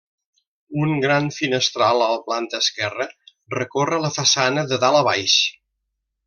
[0.85, 3.07] Un gran finestral a la planta esquerra
[3.59, 5.37] recorre la façana de dalt a baix.